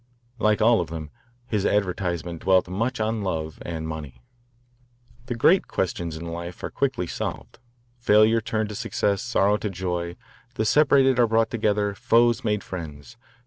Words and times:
Like 0.39 0.63
all 0.63 0.81
of 0.81 0.89
them 0.89 1.11
his 1.45 1.63
advertisement 1.63 2.41
dwelt 2.41 2.67
much 2.67 2.99
on 2.99 3.21
love 3.21 3.59
and 3.61 3.87
money: 3.87 4.23
The 5.27 5.35
great 5.35 5.67
questions 5.67 6.15
of 6.17 6.23
life 6.23 6.63
are 6.63 6.71
quickly 6.71 7.05
solved, 7.05 7.59
failure 7.99 8.41
turned 8.41 8.69
to 8.69 8.75
success, 8.75 9.21
sorrow 9.21 9.57
to 9.57 9.69
joy, 9.69 10.15
the 10.55 10.65
separated 10.65 11.19
are 11.19 11.27
brought 11.27 11.51
together, 11.51 11.93
foes 11.93 12.43
made 12.43 12.63
friends. 12.63 13.15